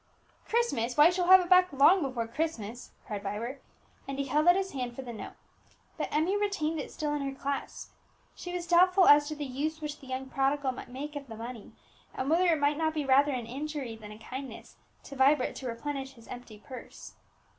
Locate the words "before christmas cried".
2.01-3.21